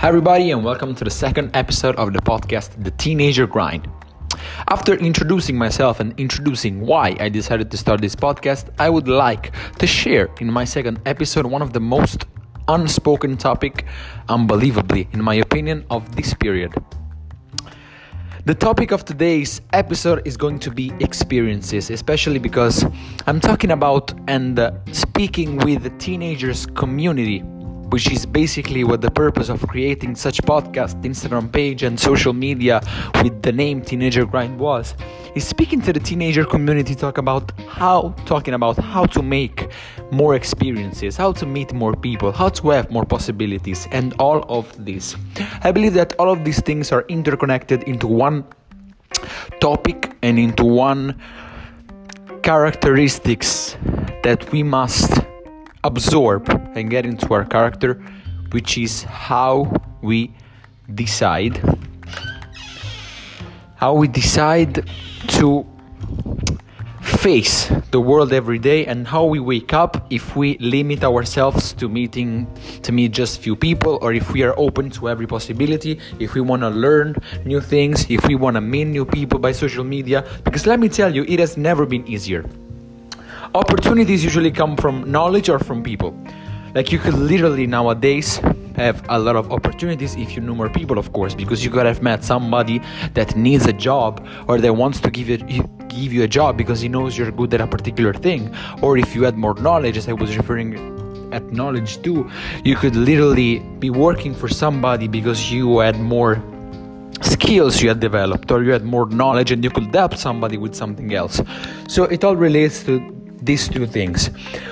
[0.00, 3.88] Hi, everybody, and welcome to the second episode of the podcast, The Teenager Grind.
[4.68, 9.52] After introducing myself and introducing why I decided to start this podcast, I would like
[9.80, 12.26] to share in my second episode one of the most
[12.68, 13.86] unspoken topic,
[14.28, 16.72] unbelievably, in my opinion, of this period.
[18.44, 22.86] The topic of today's episode is going to be experiences, especially because
[23.26, 27.42] I'm talking about and uh, speaking with the teenagers community
[27.90, 32.80] which is basically what the purpose of creating such podcast instagram page and social media
[33.22, 34.94] with the name teenager grind was
[35.34, 39.68] is speaking to the teenager community talk about how talking about how to make
[40.10, 44.64] more experiences how to meet more people how to have more possibilities and all of
[44.84, 45.16] this.
[45.62, 48.44] I believe that all of these things are interconnected into one
[49.60, 51.20] topic and into one
[52.42, 53.76] characteristics
[54.22, 55.20] that we must
[55.88, 57.94] absorb and get into our character,
[58.52, 59.72] which is how
[60.02, 60.32] we
[60.94, 61.56] decide.
[63.76, 64.88] How we decide
[65.38, 65.66] to
[67.02, 71.88] face the world every day and how we wake up if we limit ourselves to
[71.88, 72.46] meeting
[72.82, 76.40] to meet just few people or if we are open to every possibility if we
[76.40, 80.22] want to learn new things if we want to meet new people by social media
[80.44, 82.44] because let me tell you it has never been easier
[83.54, 86.16] opportunities usually come from knowledge or from people.
[86.74, 88.36] Like you could literally nowadays
[88.76, 91.86] have a lot of opportunities if you know more people, of course, because you could
[91.86, 92.80] have met somebody
[93.14, 95.38] that needs a job or that wants to give you
[95.88, 98.54] give you a job because he knows you're good at a particular thing.
[98.82, 100.76] Or if you had more knowledge, as I was referring
[101.32, 102.30] at knowledge too,
[102.64, 106.42] you could literally be working for somebody because you had more
[107.22, 110.74] skills you had developed or you had more knowledge and you could help somebody with
[110.74, 111.40] something else.
[111.88, 114.30] So it all relates to these two things.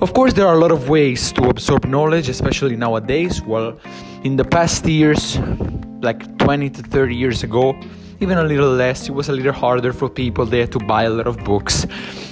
[0.00, 3.42] Of course, there are a lot of ways to absorb knowledge, especially nowadays.
[3.42, 3.78] Well,
[4.24, 5.38] in the past years,
[6.00, 7.78] like 20 to 30 years ago,
[8.20, 10.44] even a little less, it was a little harder for people.
[10.44, 11.86] They had to buy a lot of books,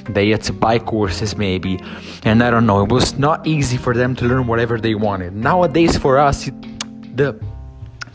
[0.09, 1.79] they had to buy courses, maybe,
[2.25, 5.35] and I don't know, it was not easy for them to learn whatever they wanted.
[5.35, 6.55] Nowadays, for us, it,
[7.17, 7.39] the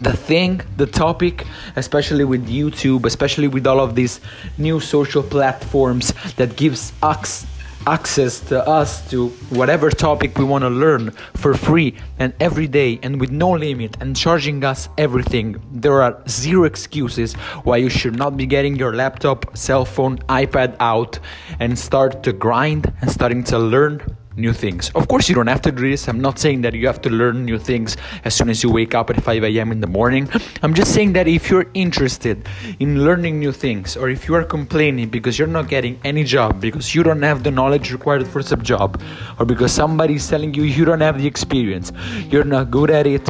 [0.02, 4.20] the thing, the topic, especially with YouTube, especially with all of these
[4.58, 7.46] new social platforms that gives us
[7.88, 13.00] access to us to whatever topic we want to learn for free and every day
[13.04, 15.62] and with no limit and charging us everything.
[15.72, 17.34] There are zero excuses
[17.64, 21.20] why you should not be getting your laptop, cell phone, iPad out
[21.60, 24.02] and start to grind and starting to learn
[24.36, 24.92] new things.
[24.96, 26.08] Of course, you don't have to do this.
[26.08, 28.96] I'm not saying that you have to learn new things as soon as you wake
[28.96, 29.72] up at 5 a.m.
[29.72, 30.30] in the morning.
[30.64, 32.48] I'm just saying that if you're interested
[32.80, 36.62] in learning new things, or if you are complaining because you're not getting any job,
[36.62, 39.02] because you don't have the knowledge required for some job,
[39.40, 41.92] or because somebody is telling you you don't have the experience,
[42.30, 43.28] you're not good at it,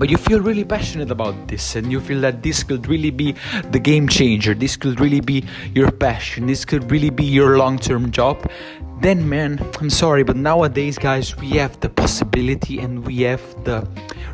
[0.00, 3.34] but you feel really passionate about this and you feel that this could really be
[3.70, 5.44] the game changer this could really be
[5.74, 8.50] your passion this could really be your long-term job
[9.00, 13.86] then man i'm sorry but nowadays guys we have the possibility and we have the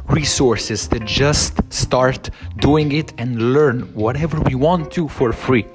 [0.09, 5.67] resources to just start doing it and learn whatever we want to for free.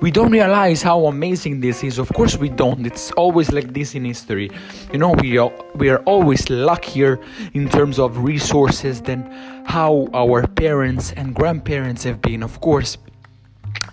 [0.00, 1.98] We don't realize how amazing this is.
[1.98, 2.86] Of course we don't.
[2.86, 4.50] It's always like this in history.
[4.92, 7.18] You know we are we are always luckier
[7.54, 9.30] in terms of resources than
[9.66, 12.98] how our parents and grandparents have been of course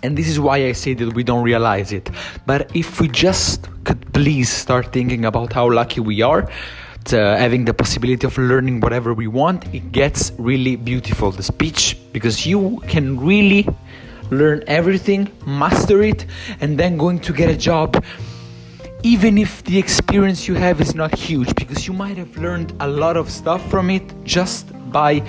[0.02, 2.10] and this is why I say that we don't realize it.
[2.46, 6.50] But if we just could please start thinking about how lucky we are,
[7.12, 11.30] uh, having the possibility of learning whatever we want, it gets really beautiful.
[11.30, 13.66] The speech, because you can really
[14.30, 16.26] learn everything, master it,
[16.60, 18.04] and then going to get a job
[19.04, 22.88] even if the experience you have is not huge because you might have learned a
[22.88, 25.22] lot of stuff from it just by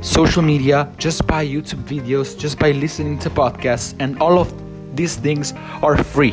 [0.00, 4.52] social media, just by YouTube videos, just by listening to podcasts, and all of
[4.96, 5.52] these things
[5.82, 6.32] are free.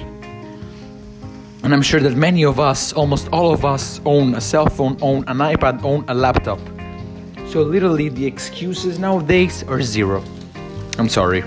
[1.64, 4.98] And I'm sure that many of us, almost all of us, own a cell phone,
[5.02, 6.60] own an iPad, own a laptop.
[7.48, 10.24] So literally, the excuses nowadays are zero.
[10.98, 11.44] I'm sorry.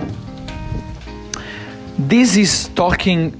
[1.99, 3.33] This is talking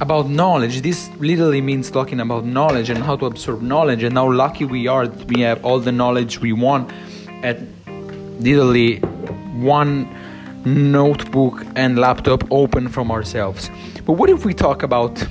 [0.00, 0.82] about knowledge.
[0.82, 4.88] This literally means talking about knowledge and how to absorb knowledge and how lucky we
[4.88, 6.90] are that we have all the knowledge we want
[7.42, 7.58] at
[8.40, 8.98] literally
[9.60, 10.08] one
[10.64, 13.70] notebook and laptop open from ourselves.
[14.06, 15.24] But what if we talk about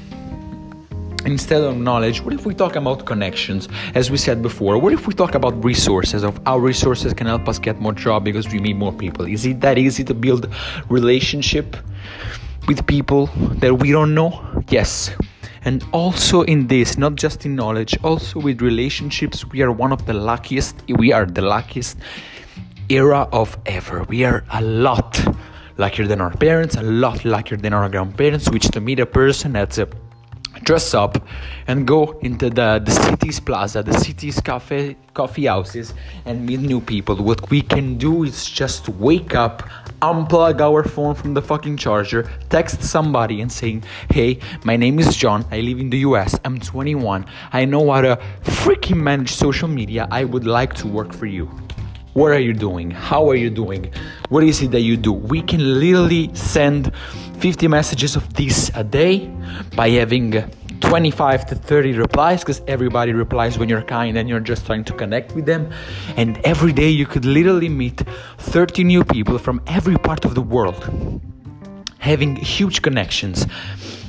[1.26, 3.68] instead of knowledge, what if we talk about connections?
[3.96, 7.48] As we said before, what if we talk about resources of our resources can help
[7.48, 9.26] us get more job because we meet more people?
[9.26, 10.50] Is it that easy to build
[10.90, 11.78] relationship
[12.68, 13.28] with people
[13.60, 14.64] that we don't know?
[14.70, 15.12] Yes.
[15.64, 20.06] And also in this, not just in knowledge, also with relationships, we are one of
[20.06, 21.98] the luckiest, we are the luckiest
[22.90, 24.04] era of ever.
[24.04, 25.20] We are a lot
[25.78, 29.54] luckier than our parents, a lot luckier than our grandparents, which to meet a person
[29.54, 29.88] that's a
[30.64, 31.26] dress up
[31.68, 35.94] and go into the, the city's plaza, the city's cafe, coffee houses,
[36.26, 37.16] and meet new people.
[37.16, 39.64] What we can do is just wake up,
[40.02, 45.16] unplug our phone from the fucking charger, text somebody and saying, Hey, my name is
[45.16, 49.68] John, I live in the US, I'm 21, I know how to freaking manage social
[49.68, 51.50] media, I would like to work for you.
[52.14, 52.92] What are you doing?
[52.92, 53.90] How are you doing?
[54.28, 55.14] What is it that you do?
[55.14, 56.94] We can literally send
[57.40, 59.32] 50 messages of this a day
[59.78, 60.44] by having
[60.82, 64.94] 25 to 30 replies because everybody replies when you're kind and you're just trying to
[64.94, 65.72] connect with them.
[66.18, 68.02] And every day you could literally meet
[68.40, 71.22] 30 new people from every part of the world,
[72.00, 73.46] having huge connections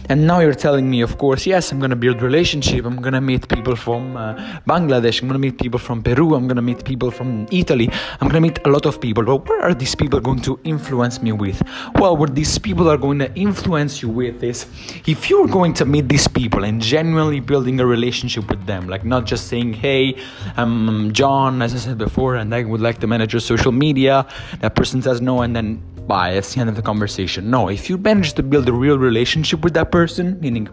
[0.08, 3.48] and now you're telling me of course yes i'm to build relationship i'm to meet
[3.48, 4.34] people from uh,
[4.66, 7.88] bangladesh i'm to meet people from peru i'm to meet people from italy
[8.20, 9.24] i'm to meet a lot of people.
[9.24, 11.62] But where are these people going to influence me with?
[11.96, 14.66] Well what these people are going to influence you with is
[15.06, 19.04] if you're going to meet these people and genuinely building a relationship with them like
[19.04, 20.16] not just saying hey
[20.56, 24.26] i'm john as i said before and i would like to manage your social media
[24.60, 27.50] that person says no and then that's the end of the conversation.
[27.50, 30.68] No, if you manage to build a real relationship with that person, meaning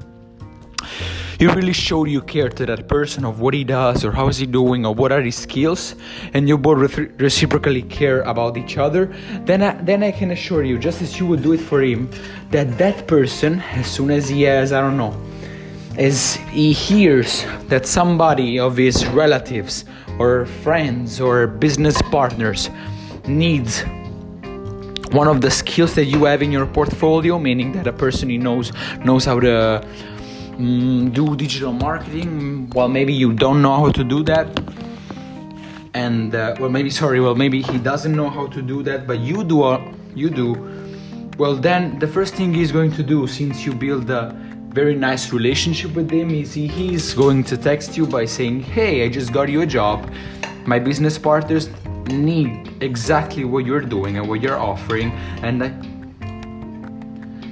[1.40, 4.38] you really show you care to that person of what he does or how is
[4.38, 5.96] he doing or what are his skills
[6.34, 9.06] and you both reciprocally care about each other
[9.46, 12.10] then I, then I can assure you just as you would do it for him
[12.52, 15.16] that that person as soon as he has I don't know
[15.98, 19.86] as he hears that somebody of his relatives
[20.20, 22.70] or friends or business partners
[23.28, 23.84] needs
[25.12, 28.38] one of the skills that you have in your portfolio meaning that a person who
[28.38, 28.72] knows
[29.04, 29.84] knows how to
[30.58, 34.48] um, do digital marketing well maybe you don't know how to do that.
[35.96, 39.20] And uh, well maybe sorry well maybe he doesn't know how to do that but
[39.20, 39.82] you do uh,
[40.16, 40.54] you do.
[41.38, 44.36] Well then the first thing he's going to do since you build a
[44.70, 49.04] very nice relationship with him is he, he's going to text you by saying hey
[49.04, 50.08] i just got you a job.
[50.68, 51.70] My business partners
[52.12, 55.12] need exactly what you're doing and what you're offering
[55.44, 55.68] and I,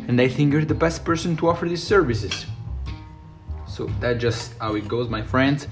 [0.07, 2.45] and I think you're the best person to offer these services.
[3.67, 5.67] So that's just how it goes, my friends.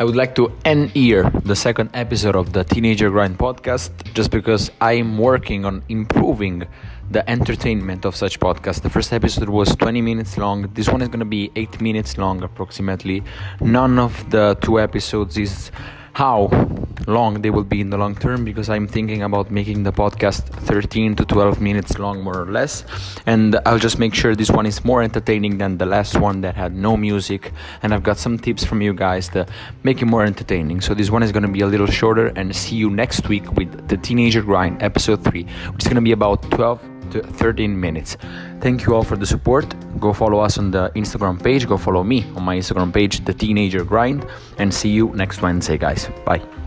[0.00, 4.30] I would like to end here the second episode of the Teenager Grind podcast just
[4.30, 6.66] because I'm working on improving
[7.10, 8.80] the entertainment of such podcast.
[8.80, 10.70] The first episode was 20 minutes long.
[10.72, 13.22] This one is going to be 8 minutes long approximately.
[13.60, 15.70] None of the two episodes is
[16.12, 16.50] how
[17.06, 20.44] long they will be in the long term because I'm thinking about making the podcast
[20.66, 22.84] 13 to 12 minutes long, more or less.
[23.26, 26.54] And I'll just make sure this one is more entertaining than the last one that
[26.54, 27.52] had no music.
[27.82, 29.46] And I've got some tips from you guys to
[29.82, 30.80] make it more entertaining.
[30.80, 32.28] So this one is going to be a little shorter.
[32.36, 36.02] And see you next week with the Teenager Grind, episode 3, which is going to
[36.02, 38.16] be about 12 to 13 minutes.
[38.60, 39.74] Thank you all for the support.
[39.98, 41.66] Go follow us on the Instagram page.
[41.66, 44.26] Go follow me on my Instagram page, The Teenager Grind.
[44.58, 46.08] And see you next Wednesday, guys.
[46.24, 46.59] Bye.